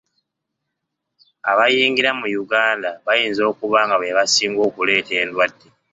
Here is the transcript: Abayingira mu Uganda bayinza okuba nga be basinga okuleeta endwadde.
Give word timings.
Abayingira 1.51 2.09
mu 2.19 2.27
Uganda 2.43 2.89
bayinza 3.05 3.41
okuba 3.51 3.79
nga 3.85 3.95
be 4.01 4.15
basinga 4.17 4.61
okuleeta 4.67 5.13
endwadde. 5.23 5.67